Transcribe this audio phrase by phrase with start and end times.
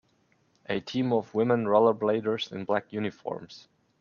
[0.65, 3.67] A team of women rollerbladers in black uniforms.